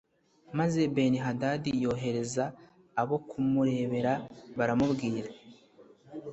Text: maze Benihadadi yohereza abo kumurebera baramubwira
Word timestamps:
maze 0.57 0.79
Benihadadi 0.95 1.71
yohereza 1.83 2.43
abo 3.01 3.15
kumurebera 3.29 4.13
baramubwira 4.57 5.29